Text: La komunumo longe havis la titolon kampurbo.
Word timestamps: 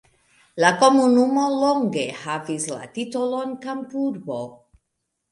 La 0.63 0.69
komunumo 0.83 1.43
longe 1.63 2.05
havis 2.21 2.65
la 2.71 2.79
titolon 2.95 3.53
kampurbo. 3.67 4.39